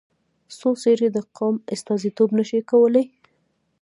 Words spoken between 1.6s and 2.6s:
استازیتوب نه شي